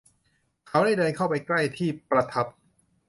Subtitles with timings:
[0.67, 2.45] เขาได้เดินเข้าไปใกล้ที่ประทับ